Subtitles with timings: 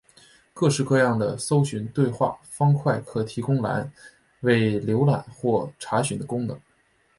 [0.51, 3.87] 各式各样的搜寻对话方块可提供栏
[4.39, 6.59] 位浏览或查询的功能。